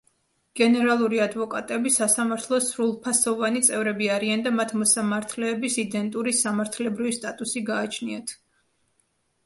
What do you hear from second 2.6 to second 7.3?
სრულფასოვანი წევრები არიან და მათ მოსამართლეების იდენტური სამართლებრივი